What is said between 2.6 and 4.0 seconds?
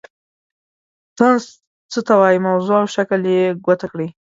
او شکل یې په ګوته